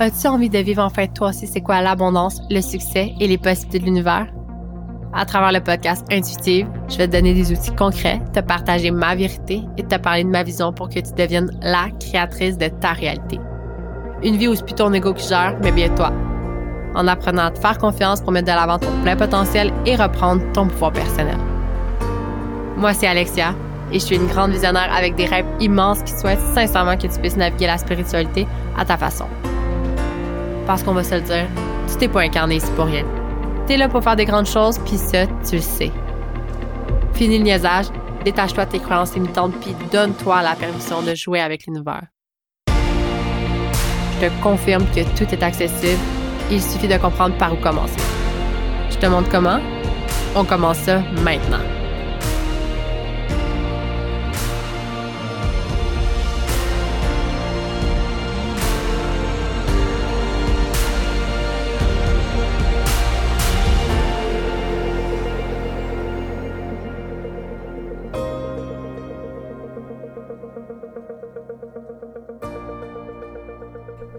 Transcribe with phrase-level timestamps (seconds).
[0.00, 3.80] As-tu envie de vivre enfin toi aussi c'est quoi l'abondance, le succès et les possibilités
[3.80, 4.28] de l'univers?
[5.12, 9.16] À travers le podcast Intuitive, je vais te donner des outils concrets, te partager ma
[9.16, 12.92] vérité et te parler de ma vision pour que tu deviennes la créatrice de ta
[12.92, 13.40] réalité.
[14.22, 16.12] Une vie où c'est plus ton ego qui gère, mais bien toi.
[16.94, 20.42] En apprenant à te faire confiance pour mettre de l'avant ton plein potentiel et reprendre
[20.52, 21.38] ton pouvoir personnel.
[22.76, 23.52] Moi, c'est Alexia
[23.90, 27.18] et je suis une grande visionnaire avec des rêves immenses qui souhaitent sincèrement que tu
[27.18, 28.46] puisses naviguer la spiritualité
[28.78, 29.24] à ta façon.
[30.68, 31.46] Parce qu'on va se le dire,
[31.90, 33.02] tu t'es pas incarné ici pour rien.
[33.66, 35.90] T'es là pour faire des grandes choses, puis ça, tu le sais.
[37.14, 37.86] Fini le niaisage,
[38.22, 42.02] détache-toi de tes croyances limitantes, puis donne-toi la permission de jouer avec l'univers.
[42.66, 46.02] Je te confirme que tout est accessible.
[46.50, 47.96] Il suffit de comprendre par où commencer.
[48.90, 49.60] Je te montre comment?
[50.36, 51.77] On commence ça maintenant.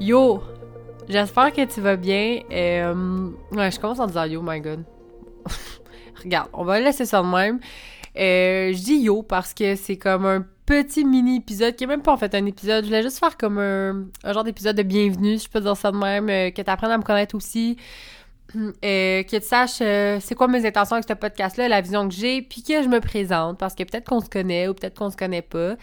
[0.09, 0.41] Yo!
[1.07, 2.39] J'espère que tu vas bien.
[2.52, 4.83] Euh, ouais, je commence en disant yo, my god.
[6.23, 7.59] Regarde, on va laisser ça de même.
[8.17, 12.02] Euh, je dis yo parce que c'est comme un petit mini épisode qui est même
[12.02, 12.85] pas en fait un épisode.
[12.85, 15.97] Je voulais juste faire comme un, genre d'épisode de bienvenue, je peux dire ça de
[15.97, 17.77] même, euh, que tu apprennes à me connaître aussi.
[18.83, 22.16] Euh, que tu saches euh, c'est quoi mes intentions avec ce podcast-là, la vision que
[22.16, 25.09] j'ai, puis que je me présente, parce que peut-être qu'on se connaît ou peut-être qu'on
[25.09, 25.75] se connaît pas.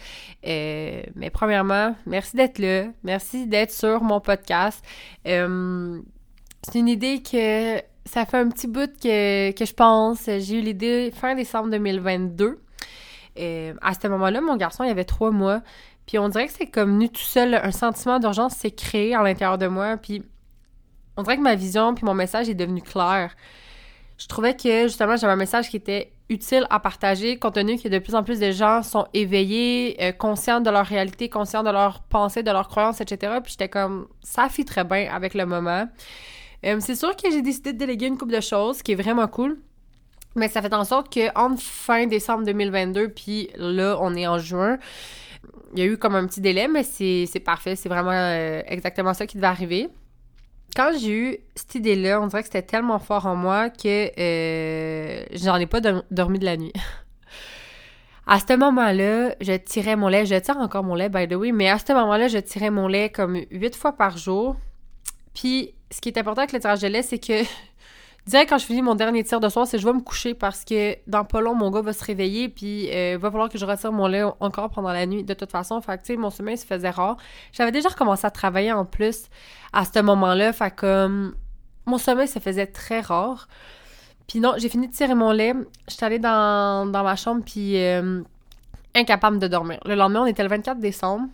[0.45, 4.83] Euh, mais premièrement, merci d'être là, merci d'être sur mon podcast.
[5.25, 10.25] c'est une idée que ça fait un petit bout que, je pense.
[10.25, 12.59] J'ai eu l'idée fin décembre 2022.
[13.37, 15.61] à ce moment-là, mon garçon, il avait trois mois.
[16.05, 19.21] Puis on dirait que c'est comme nu tout seul, un sentiment d'urgence s'est créé à
[19.23, 19.97] l'intérieur de moi.
[19.97, 20.23] Puis
[21.17, 23.35] on dirait que ma vision puis mon message est devenu clair.
[24.17, 27.87] Je trouvais que justement j'avais un message qui était utile à partager compte tenu que
[27.87, 31.69] de plus en plus de gens sont éveillés, euh, conscients de leur réalité, conscients de
[31.69, 33.37] leurs pensées, de leurs croyances, etc.
[33.43, 35.87] Puis j'étais comme ça fit très bien avec le moment.
[36.65, 39.27] Euh, c'est sûr que j'ai décidé de déléguer une couple de choses, qui est vraiment
[39.27, 39.57] cool.
[40.35, 44.37] Mais ça fait en sorte que entre fin décembre 2022 puis là on est en
[44.37, 44.77] juin,
[45.73, 49.13] il y a eu comme un petit délai, mais c'est parfait, c'est vraiment euh, exactement
[49.13, 49.89] ça qui devait arriver
[50.75, 55.25] quand j'ai eu cette idée-là, on dirait que c'était tellement fort en moi que euh,
[55.33, 56.73] j'en ai pas dormi de la nuit.
[58.27, 60.25] à ce moment-là, je tirais mon lait.
[60.25, 62.87] Je tire encore mon lait, by the way, mais à ce moment-là, je tirais mon
[62.87, 64.55] lait comme huit fois par jour.
[65.33, 67.43] Puis, ce qui est important avec le tirage de lait, c'est que
[68.27, 70.65] Direct quand je finis mon dernier tir de soir, c'est je vais me coucher parce
[70.65, 73.65] que dans pas long, mon gars va se réveiller puis euh, va falloir que je
[73.65, 75.79] retire mon lait encore pendant la nuit de toute façon.
[75.79, 77.15] Tu sais, mon sommeil se faisait rare.
[77.53, 79.27] J'avais déjà recommencé à travailler en plus
[79.71, 80.51] à ce moment-là.
[80.51, 81.33] Fait que
[81.85, 83.47] mon sommeil se faisait très rare.
[84.27, 85.53] Puis non, j'ai fini de tirer mon lait.
[85.87, 88.21] J'étais allée dans, ma chambre puis euh,
[88.93, 89.79] incapable de dormir.
[89.85, 91.29] Le lendemain, on était le 24 décembre.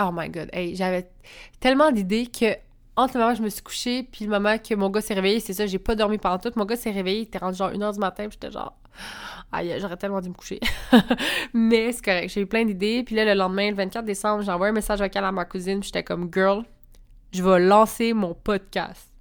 [0.00, 1.10] Oh my god, hey, j'avais
[1.58, 2.54] tellement d'idées que
[2.98, 5.14] entre le moment où je me suis couchée, puis le moment que mon gars s'est
[5.14, 6.50] réveillé, c'est ça, j'ai pas dormi pendant tout.
[6.56, 8.76] Mon gars s'est réveillé, il était rendu genre 1h du matin, puis j'étais genre,
[9.52, 10.58] aïe, j'aurais tellement dû me coucher.
[11.54, 13.04] Mais c'est correct, j'ai eu plein d'idées.
[13.04, 15.80] Puis là, le lendemain, le 24 décembre, j'ai envoyé un message vocal à ma cousine,
[15.80, 16.64] j'étais comme, girl,
[17.30, 19.12] je vais lancer mon podcast.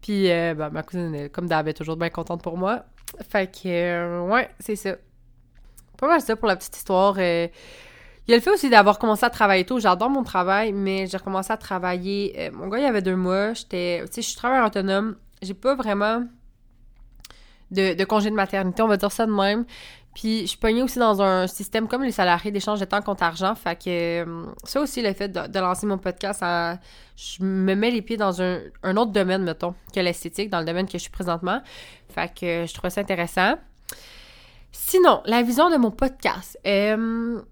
[0.00, 2.86] Puis, euh, ben, ma cousine, comme d'hab, est toujours bien contente pour moi.
[3.28, 4.96] Fait que, euh, ouais, c'est ça.
[5.98, 7.16] Pas mal ça pour la petite histoire.
[7.18, 7.46] Euh,
[8.26, 9.78] il y a le fait aussi d'avoir commencé à travailler tôt.
[9.78, 12.34] J'adore mon travail, mais j'ai recommencé à travailler.
[12.38, 13.52] Euh, mon gars, il y avait deux mois.
[13.52, 14.00] J'étais.
[14.06, 15.16] Tu sais, je suis travailleur autonome.
[15.42, 16.24] J'ai pas vraiment
[17.70, 19.66] de, congé de maternité, on va dire ça de même.
[20.14, 23.24] Puis je suis pognée aussi dans un système comme les salariés d'échange de temps contre
[23.24, 23.54] argent.
[23.56, 26.42] Fait que euh, ça aussi, le fait de, lancer mon podcast,
[27.16, 28.60] je me mets les pieds dans un,
[28.96, 31.60] autre domaine, mettons, que l'esthétique, dans le domaine que je suis présentement.
[32.08, 33.56] Fait que je trouve ça intéressant.
[34.70, 36.58] Sinon, la vision de mon podcast.
[36.66, 37.42] Euh,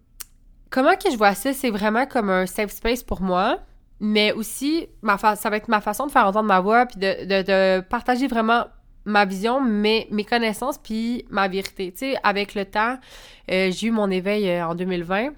[0.72, 1.52] Comment que je vois ça?
[1.52, 3.60] C'est vraiment comme un safe space pour moi,
[4.00, 7.80] mais aussi, ma ça va être ma façon de faire entendre ma voix, puis de,
[7.82, 8.64] partager vraiment
[9.04, 11.92] ma vision, mes, connaissances, puis ma vérité.
[11.92, 12.96] Tu sais, avec le temps,
[13.50, 15.34] euh, j'ai eu mon éveil euh, en 2020.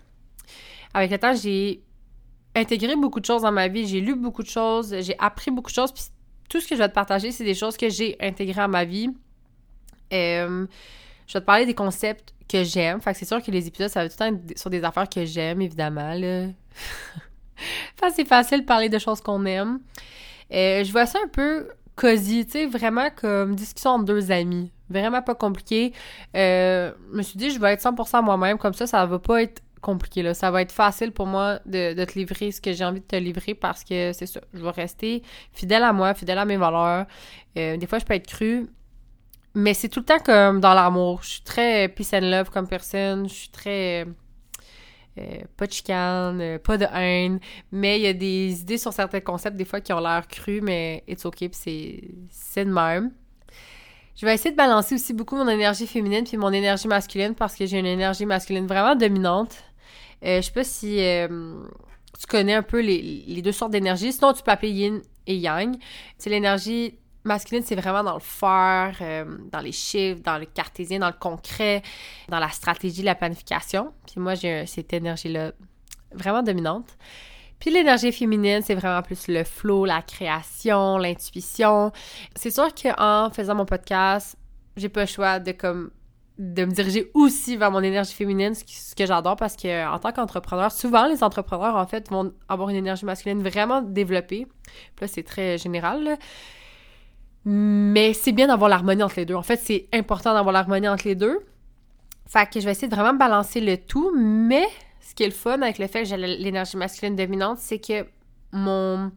[0.94, 1.82] Avec le temps, j'ai
[2.54, 5.70] intégré beaucoup de choses dans ma vie, j'ai lu beaucoup de choses, j'ai appris beaucoup
[5.70, 6.04] de choses, puis
[6.48, 8.84] tout ce que je vais te partager, c'est des choses que j'ai intégrées à ma
[8.84, 9.10] vie.
[10.12, 10.64] Euh,
[11.26, 13.00] je vais te parler des concepts que j'aime.
[13.00, 14.84] Fait que c'est sûr que les épisodes, ça va tout le temps être sur des
[14.84, 16.46] affaires que j'aime, évidemment, là.
[17.94, 19.80] enfin, c'est facile de parler de choses qu'on aime.
[20.52, 24.72] Euh, je vois ça un peu cosy, tu sais, vraiment comme discussion entre deux amis.
[24.90, 25.92] Vraiment pas compliqué.
[26.36, 29.42] Euh, je me suis dit, je vais être 100% moi-même, comme ça, ça va pas
[29.42, 30.22] être compliqué.
[30.22, 30.34] Là.
[30.34, 33.16] Ça va être facile pour moi de, te livrer ce que j'ai envie de te
[33.16, 34.40] livrer parce que c'est ça.
[34.52, 37.06] Je vais rester fidèle à moi, fidèle à mes valeurs.
[37.58, 38.66] Euh, des fois, je peux être crue.
[39.54, 41.20] Mais c'est tout le temps comme dans l'amour.
[41.22, 43.28] Je suis très peace and love comme personne.
[43.28, 44.06] Je suis très.
[45.16, 47.38] Euh, pas de chicane, euh, pas de haine.
[47.70, 50.60] Mais il y a des idées sur certains concepts, des fois, qui ont l'air crus,
[50.60, 53.12] mais it's okay, puis c'est de même.
[54.16, 57.56] Je vais essayer de balancer aussi beaucoup mon énergie féminine puis mon énergie masculine parce
[57.56, 59.56] que j'ai une énergie masculine vraiment dominante.
[60.24, 61.28] Euh, je sais pas si euh,
[62.18, 64.12] tu connais un peu les, deux sortes d'énergie.
[64.12, 65.76] Sinon, tu peux appeler yin et yang.
[66.16, 70.98] C'est l'énergie masculine, c'est vraiment dans le faire, euh, dans les chiffres, dans le cartésien,
[70.98, 71.82] dans le concret,
[72.28, 73.92] dans la stratégie, la planification.
[74.06, 75.52] Puis moi, j'ai cette énergie-là
[76.12, 76.96] vraiment dominante.
[77.58, 81.92] Puis l'énergie féminine, c'est vraiment plus le flow, la création, l'intuition.
[82.36, 84.36] C'est sûr qu'en faisant mon podcast,
[84.76, 85.90] j'ai pas le choix de comme
[86.38, 90.10] de me diriger aussi vers mon énergie féminine, ce que j'adore parce que en tant
[90.10, 94.46] qu'entrepreneur, souvent les entrepreneurs en fait vont avoir une énergie masculine vraiment développée.
[94.96, 96.18] Puis là, c'est très général.
[97.44, 99.34] Mais c'est bien d'avoir l'harmonie entre les deux.
[99.34, 101.40] En fait, c'est important d'avoir l'harmonie entre les deux.
[102.26, 104.66] Fait que je vais essayer de vraiment balancer le tout, mais
[105.00, 108.06] ce qui est le fun avec le fait que j'ai l'énergie masculine dominante, c'est que
[108.52, 109.12] mon,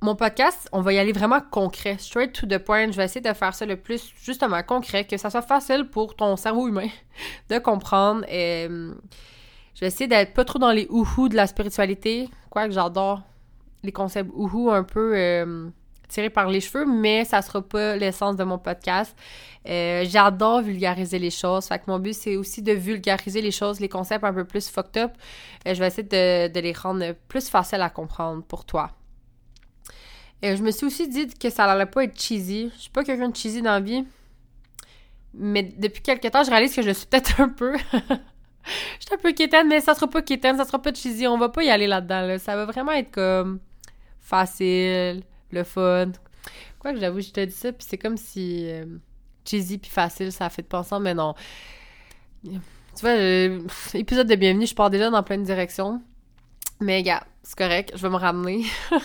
[0.00, 2.90] mon podcast, on va y aller vraiment concret, straight to the point.
[2.90, 6.16] Je vais essayer de faire ça le plus justement concret, que ça soit facile pour
[6.16, 6.88] ton cerveau humain
[7.50, 8.24] de comprendre.
[8.28, 8.94] Et, euh,
[9.74, 13.22] je vais essayer d'être pas trop dans les ouhou de la spiritualité, quoique j'adore
[13.82, 15.68] les concepts ouhou un peu euh,
[16.10, 19.16] tirés par les cheveux, mais ça sera pas l'essence de mon podcast.
[19.68, 21.66] Euh, j'adore vulgariser les choses.
[21.66, 24.68] Fait que mon but, c'est aussi de vulgariser les choses, les concepts un peu plus
[24.68, 25.12] fucked up.
[25.66, 28.90] Euh, je vais essayer de, les rendre plus faciles à comprendre pour toi.
[30.44, 32.70] Euh, je me suis aussi dit que ça n'allait pas être cheesy.
[32.74, 34.04] Je suis pas quelqu'un de cheesy dans la vie.
[35.34, 37.76] Mais depuis quelques temps, je réalise que je suis peut-être un peu.
[37.92, 41.26] je suis un peu quétaine, mais ça sera pas quétaine, ça sera pas cheesy.
[41.26, 42.36] On va pas y aller là-dedans.
[42.38, 43.60] Ça va vraiment être comme
[44.20, 46.12] facile, le fun.
[46.78, 48.66] Quoi que j'avoue, je te dis ça, puis c'est comme si
[49.44, 51.34] cheesy puis facile, ça a fait de penser, mais non.
[52.42, 53.60] Tu vois, euh,
[53.94, 56.02] épisode de bienvenue, je pars déjà dans plein de directions.
[56.80, 58.64] Mais gars, c'est correct, je vais me ramener.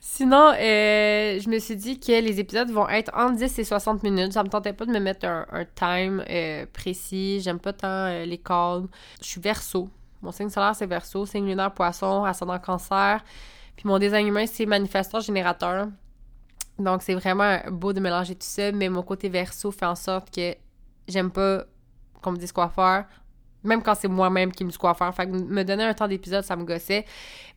[0.00, 4.02] Sinon, euh, je me suis dit que les épisodes vont être entre 10 et 60
[4.02, 4.32] minutes.
[4.32, 7.40] Ça me tentait pas de me mettre un, time euh, précis.
[7.40, 8.86] J'aime pas tant les calls.
[9.20, 9.90] Je suis verso.
[10.22, 11.26] Mon signe solaire, c'est verso.
[11.26, 13.24] Signe lunaire, poisson, ascendant cancer.
[13.76, 15.88] Puis mon design humain, c'est manifesteur générateur.
[16.78, 20.34] Donc, c'est vraiment beau de mélanger tout ça, mais mon côté verso fait en sorte
[20.34, 20.54] que
[21.08, 21.64] j'aime pas
[22.22, 23.06] qu'on me dise quoi faire,
[23.62, 25.14] même quand c'est moi-même qui me dis quoi faire.
[25.14, 27.04] Fait que me donner un temps d'épisode, ça me gossait.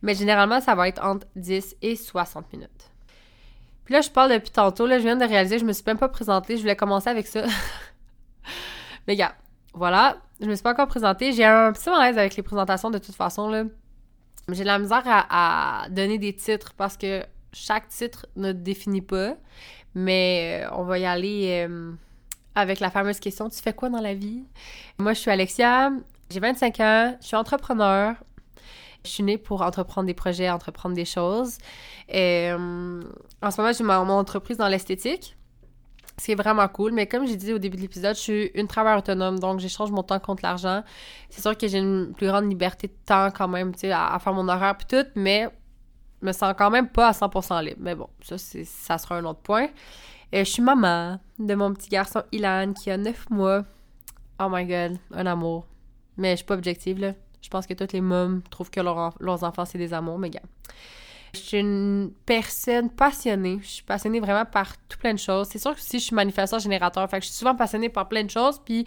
[0.02, 2.90] Mais généralement, ça va être entre 10 et 60 minutes.
[3.84, 5.98] Puis là, je parle depuis tantôt, là, je viens de réaliser, je me suis même
[5.98, 7.44] pas présentée, je voulais commencer avec ça.
[9.06, 9.34] mais gars,
[9.74, 11.32] voilà, je me suis pas encore présentée.
[11.32, 13.64] J'ai un petit malaise avec les présentations de toute façon, là.
[14.48, 19.36] J'ai de la misère à donner des titres parce que chaque titre ne définit pas,
[19.94, 21.92] mais euh, on va y aller euh,
[22.54, 24.44] avec la fameuse question Tu fais quoi dans la vie?
[24.98, 25.90] Moi, je suis Alexia,
[26.30, 28.14] j'ai 25 ans, je suis entrepreneur.
[29.04, 31.56] Je suis née pour entreprendre des projets, entreprendre des choses.
[32.08, 33.02] Et, euh,
[33.40, 35.36] en ce moment, j'ai mon entreprise dans l'esthétique.
[36.20, 38.50] Ce qui est vraiment cool, mais comme j'ai dit au début de l'épisode, je suis
[38.54, 40.82] une travailleuse autonome, donc j'échange mon temps contre l'argent.
[41.30, 44.18] C'est sûr que j'ai une plus grande liberté de temps quand même, tu sais, à,
[44.22, 45.48] faire mon horaire et tout, mais
[46.20, 47.78] me sens quand même pas à 100% libre.
[47.80, 49.68] Mais bon, ça, ça sera un autre point.
[50.34, 53.64] Euh, je suis maman de mon petit garçon Ilan qui a 9 mois.
[54.38, 55.64] Oh my god, un amour.
[56.18, 57.14] Mais je suis pas objective, là.
[57.40, 60.42] Je pense que toutes les mômes trouvent que leurs enfants, c'est des amours, mais gars.
[61.34, 63.58] Je suis une personne passionnée.
[63.62, 65.48] Je suis passionnée vraiment par tout plein de choses.
[65.48, 68.30] C'est sûr que si je suis manifesteur générateur, je suis souvent passionnée par plein de
[68.30, 68.84] choses, puis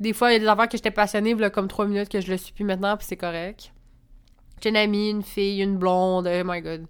[0.00, 2.20] des fois, il y a des affaires que j'étais passionnée, là, comme trois minutes que
[2.20, 3.72] je le suis plus maintenant, puis c'est correct.
[4.60, 6.86] J'ai une amie, une fille, une blonde, oh my god.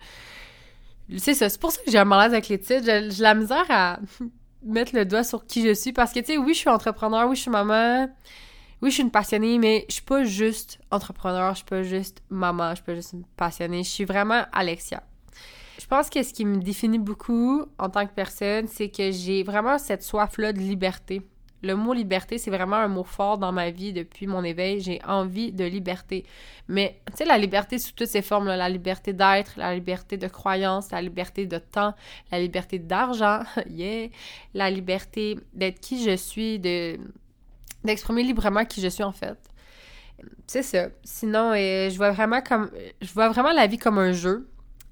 [1.19, 2.85] C'est ça, c'est pour ça que j'ai un malaise avec les titres.
[2.85, 3.99] J'ai la misère à
[4.65, 7.29] mettre le doigt sur qui je suis parce que, tu sais, oui, je suis entrepreneur,
[7.29, 8.09] oui, je suis maman,
[8.83, 12.21] oui, je suis une passionnée, mais je suis pas juste entrepreneur, je suis pas juste
[12.31, 15.05] maman, je suis pas juste passionnée, je suis vraiment Alexia.
[15.79, 19.45] Je pense que ce qui me définit beaucoup en tant que personne, c'est que j'ai
[19.45, 21.23] vraiment cette soif-là de liberté.
[21.63, 24.81] Le mot liberté, c'est vraiment un mot fort dans ma vie depuis mon éveil.
[24.81, 26.25] J'ai envie de liberté.
[26.67, 30.27] Mais, tu sais, la liberté sous toutes ses formes, la liberté d'être, la liberté de
[30.27, 31.95] croyance, la liberté de temps,
[32.33, 34.09] la liberté d'argent, yeah,
[34.55, 36.99] la liberté d'être qui je suis, de
[37.85, 39.39] d'exprimer librement qui je suis en fait.
[40.47, 40.89] C'est ça.
[41.05, 42.71] Sinon, euh, je vois vraiment comme
[43.01, 44.49] je vois vraiment la vie comme un jeu.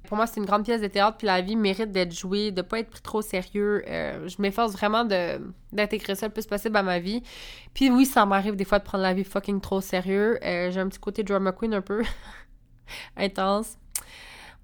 [0.08, 2.62] pour moi, c'est une grande pièce de théâtre, puis la vie mérite d'être jouée, de
[2.62, 3.84] pas être pris trop sérieux.
[3.86, 5.04] Euh, je m'efforce vraiment
[5.72, 7.22] d'intégrer ça le plus possible à ma vie.
[7.74, 10.38] Puis oui, ça m'arrive des fois de prendre la vie fucking trop sérieux.
[10.44, 12.02] Euh, j'ai un petit côté drama queen un peu
[13.16, 13.76] intense.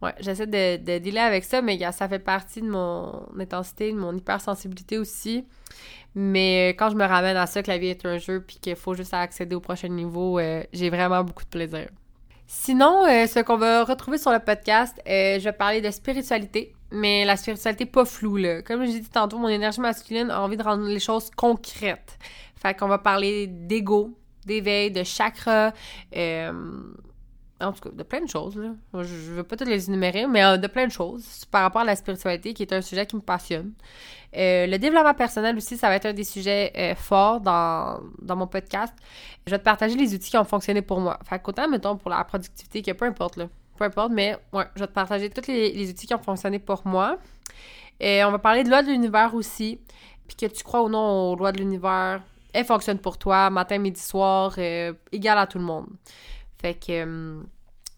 [0.02, 3.96] Ouais, j'essaie de, de dealer avec ça, mais ça fait partie de mon intensité, de
[3.96, 5.44] mon hypersensibilité aussi.
[6.14, 8.76] Mais quand je me ramène à ça, que la vie est un jeu, puis qu'il
[8.76, 10.38] faut juste accéder au prochain niveau,
[10.72, 11.88] j'ai vraiment beaucoup de plaisir.
[12.46, 16.74] Sinon, euh, ce qu'on va retrouver sur le podcast, euh, je vais parler de spiritualité,
[16.92, 18.62] mais la spiritualité pas floue, là.
[18.62, 22.16] Comme j'ai dit tantôt, mon énergie masculine a envie de rendre les choses concrètes.
[22.54, 25.72] Fait qu'on va parler d'ego, d'éveil, de chakra,
[26.16, 26.52] euh,
[27.60, 28.70] en tout cas, de plein de choses, là.
[28.94, 31.84] Je, je veux pas toutes les énumérer, mais de plein de choses par rapport à
[31.84, 33.72] la spiritualité, qui est un sujet qui me passionne.
[34.36, 38.36] Euh, le développement personnel aussi, ça va être un des sujets euh, forts dans, dans,
[38.36, 38.92] mon podcast.
[39.46, 41.18] Je vais te partager les outils qui ont fonctionné pour moi.
[41.24, 43.48] Fait qu'autant, mettons, pour la productivité, que peu importe, là.
[43.78, 46.82] Peu importe, mais ouais, je vais te partager tous les, outils qui ont fonctionné pour
[46.86, 47.18] moi.
[47.98, 49.80] Et on va parler de loi de l'univers aussi.
[50.26, 52.22] Puis que tu crois ou non aux lois de l'univers,
[52.52, 55.86] elles fonctionnent pour toi, matin, midi, soir, euh, égal à tout le monde.
[56.60, 57.44] Fait que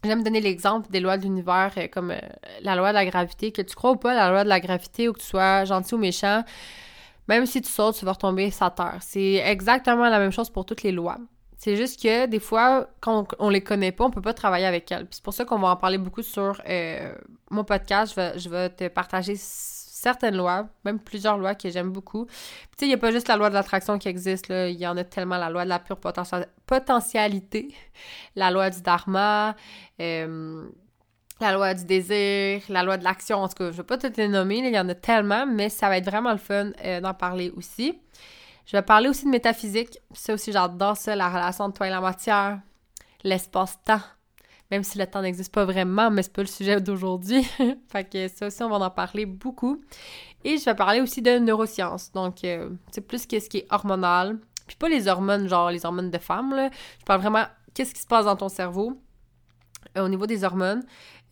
[0.05, 2.19] J'aime donner l'exemple des lois de l'univers euh, comme euh,
[2.61, 3.51] la loi de la gravité.
[3.51, 5.95] Que tu crois ou pas la loi de la gravité ou que tu sois gentil
[5.95, 6.43] ou méchant,
[7.27, 8.97] même si tu sautes, tu vas retomber sur terre.
[9.01, 11.17] C'est exactement la même chose pour toutes les lois.
[11.57, 14.89] C'est juste que des fois, quand on, les connaît pas, on peut pas travailler avec
[14.93, 15.05] elles.
[15.11, 17.13] c'est pour ça qu'on va en parler beaucoup sur euh,
[17.51, 18.13] mon podcast.
[18.13, 19.35] Je vais, je vais te partager
[19.99, 22.25] certaines lois, même plusieurs lois que j'aime beaucoup.
[22.25, 22.31] tu
[22.77, 24.47] sais, il n'y a pas juste la loi de l'attraction qui existe.
[24.49, 25.37] Il y en a tellement.
[25.37, 25.99] La loi de la pure
[26.65, 27.75] potentialité,
[28.35, 29.55] la loi du dharma,
[29.99, 30.69] euh,
[31.41, 33.39] la loi du désir, la loi de l'action.
[33.39, 35.45] En tout cas, je ne vais pas toutes les nommer, il y en a tellement,
[35.45, 37.99] mais ça va être vraiment le fun euh, d'en parler aussi.
[38.65, 39.97] Je vais parler aussi de métaphysique.
[40.13, 42.59] Ça aussi, j'adore ça, la relation entre toi et la matière,
[43.23, 44.01] l'espace-temps
[44.71, 47.43] même si le temps n'existe pas vraiment, mais c'est pas le sujet d'aujourd'hui.
[47.91, 49.81] fait que ça aussi, on va en parler beaucoup.
[50.43, 52.11] Et je vais parler aussi de neurosciences.
[52.11, 54.37] Donc, euh, c'est plus qu'est-ce qui est hormonal.
[54.67, 56.69] Puis pas les hormones, genre les hormones de femmes, là.
[56.99, 59.01] Je parle vraiment qu'est-ce qui se passe dans ton cerveau
[59.97, 60.83] euh, au niveau des hormones.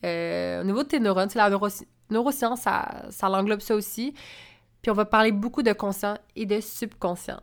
[0.03, 1.50] Euh, au niveau de tes neurones, c'est la
[2.10, 4.13] neuroscience, ça, ça l'englobe ça aussi.
[4.82, 7.41] Puis on va parler beaucoup de conscient et de subconscient.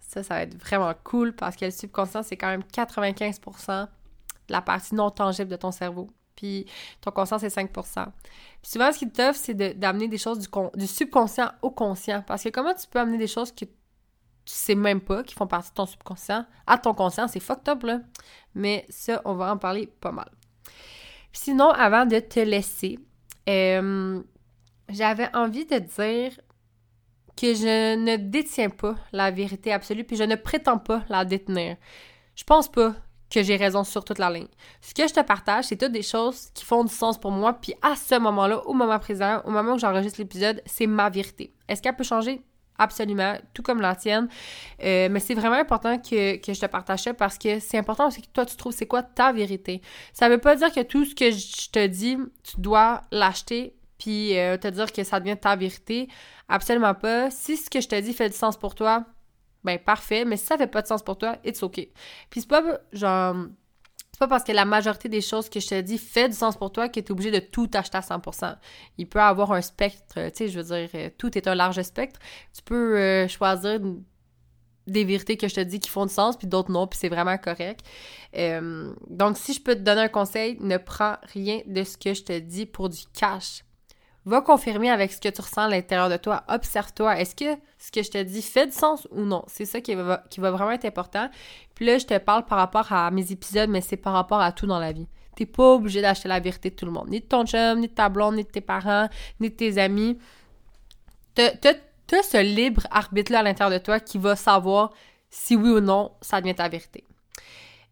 [0.00, 3.88] Ça, ça va être vraiment cool parce que le subconscient, c'est quand même 95%
[4.48, 6.08] la partie non tangible de ton cerveau.
[6.36, 6.66] Puis
[7.00, 7.84] ton conscient, c'est 5 Puis
[8.62, 12.22] souvent, ce qui t'offre, c'est d'amener des choses du, du, subconscient au conscient.
[12.26, 13.64] Parce que comment tu peux amener des choses que
[14.44, 17.68] tu sais même pas, qui font partie de ton subconscient, à ton conscient, c'est fucked
[17.68, 18.00] up, là.
[18.54, 20.30] Mais ça, on va en parler pas mal.
[21.32, 22.98] sinon, avant de te laisser,
[23.48, 24.20] euh,
[24.88, 26.32] j'avais envie de dire
[27.36, 31.76] que je ne détiens pas la vérité absolue, puis je ne prétends pas la détenir.
[32.34, 32.94] Je pense pas
[33.32, 34.48] que j'ai raison sur toute la ligne.
[34.80, 37.54] Ce que je te partage, c'est toutes des choses qui font du sens pour moi,
[37.54, 41.54] puis à ce moment-là, au moment présent, au moment où j'enregistre l'épisode, c'est ma vérité.
[41.66, 42.42] Est-ce qu'elle peut changer?
[42.78, 44.28] Absolument, tout comme la tienne.
[44.82, 48.22] Euh, mais c'est vraiment important que, je te partage ça parce que c'est important aussi
[48.22, 49.80] que toi, tu trouves c'est quoi ta vérité.
[50.12, 54.36] Ça veut pas dire que tout ce que je te dis, tu dois l'acheter puis
[54.36, 56.08] euh, te dire que ça devient ta vérité.
[56.48, 57.30] Absolument pas.
[57.30, 59.04] Si ce que je te dis fait du sens pour toi,
[59.64, 61.76] ben parfait, mais si ça fait pas de sens pour toi, it's OK.
[62.30, 63.36] Puis c'est pas genre
[64.12, 66.56] c'est pas parce que la majorité des choses que je te dis fait du sens
[66.56, 68.56] pour toi que tu es obligé de tout acheter à 100%.
[68.98, 71.80] Il peut avoir un spectre, tu sais, je veux dire, euh, tout est un large
[71.80, 72.20] spectre.
[72.54, 73.80] Tu peux euh, choisir
[74.86, 77.08] des vérités que je te dis qui font du sens, puis d'autres non, puis c'est
[77.08, 77.80] vraiment correct.
[78.36, 82.12] Euh, donc, si je peux te donner un conseil, ne prends rien de ce que
[82.12, 83.64] je te dis pour du cash
[84.24, 86.44] va confirmer avec ce que tu ressens à l'intérieur de toi.
[86.48, 87.18] Observe-toi.
[87.18, 89.44] Est-ce que ce que je te dis fait du sens ou non?
[89.48, 91.28] C'est ça qui va, qui va vraiment être important.
[91.74, 94.52] Puis là, je te parle par rapport à mes épisodes, mais c'est par rapport à
[94.52, 95.08] tout dans la vie.
[95.34, 97.08] T'es pas obligé d'acheter la vérité de tout le monde.
[97.08, 99.08] Ni de ton chum, ni de ta blonde, ni de tes parents,
[99.40, 100.18] ni de tes amis.
[101.34, 101.52] T'as
[102.22, 104.90] ce libre arbitre-là à l'intérieur de toi qui va savoir
[105.30, 107.04] si oui ou non ça devient ta vérité.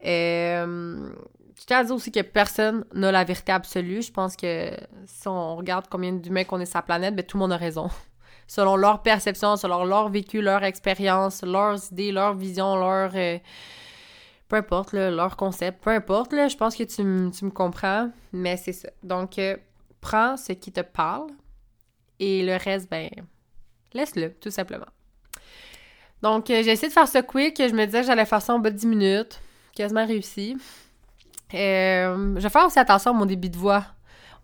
[0.04, 1.10] Euh,
[1.59, 4.02] je tiens à dire aussi que personne n'a la vérité absolue.
[4.02, 4.71] Je pense que
[5.07, 7.57] si on regarde combien d'humains qu'on est sur la planète, ben, tout le monde a
[7.57, 7.88] raison.
[8.47, 13.12] Selon leur perception, selon leur vécu, leur expérience, leurs idées, leur vision, leur...
[13.14, 13.38] Euh,
[14.49, 18.73] peu importe, leur concept, peu importe, là, je pense que tu, me comprends, mais c'est
[18.73, 18.88] ça.
[19.04, 19.57] Donc, euh,
[20.00, 21.28] prends ce qui te parle
[22.19, 23.09] et le reste, ben,
[23.92, 24.88] laisse-le, tout simplement.
[26.23, 27.57] Donc, euh, j'ai essayé de faire ce quick.
[27.59, 29.40] Je me disais que j'allais faire ça en bas de 10 minutes.
[29.75, 30.57] Quasiment réussi.
[31.54, 33.85] Euh, je vais faire aussi attention à mon débit de voix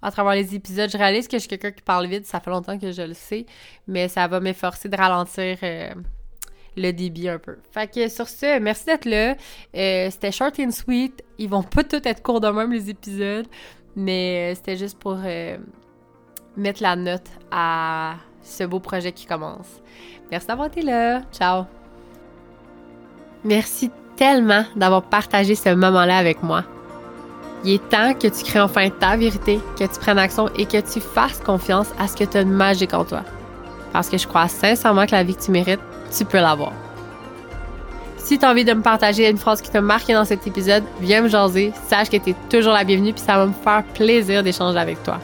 [0.02, 0.90] à travers les épisodes.
[0.90, 3.14] Je réalise que je suis quelqu'un qui parle vite, ça fait longtemps que je le
[3.14, 3.46] sais,
[3.86, 5.94] mais ça va m'efforcer de ralentir euh,
[6.76, 7.56] le débit un peu.
[7.72, 9.34] Fait que sur ce, merci d'être là.
[9.76, 11.22] Euh, c'était short and sweet.
[11.38, 13.46] Ils vont pas tous être courts de même, les épisodes.
[13.98, 15.16] Mais c'était juste pour
[16.54, 19.80] mettre la note à ce beau projet qui commence.
[20.30, 21.22] Merci d'avoir été là.
[21.32, 21.64] Ciao.
[23.44, 26.64] Merci tellement d'avoir partagé ce moment-là avec moi.
[27.66, 30.76] Il est temps que tu crées enfin ta vérité, que tu prennes action et que
[30.78, 33.22] tu fasses confiance à ce que tu as de magique en toi.
[33.92, 35.80] Parce que je crois sincèrement que la vie que tu mérites,
[36.16, 36.72] tu peux l'avoir.
[38.18, 40.84] Si tu as envie de me partager une phrase qui t'a marqué dans cet épisode,
[41.00, 41.72] viens me jaser.
[41.88, 45.02] Sache que tu es toujours la bienvenue puis ça va me faire plaisir d'échanger avec
[45.02, 45.18] toi.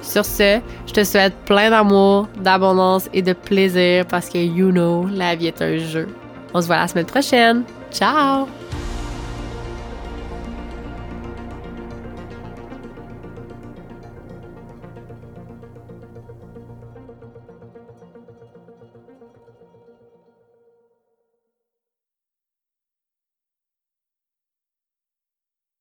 [0.00, 5.08] Sur ce, je te souhaite plein d'amour, d'abondance et de plaisir parce que you know,
[5.12, 6.06] la vie est un jeu.
[6.54, 7.64] On se voit la semaine prochaine.
[7.90, 8.46] Ciao!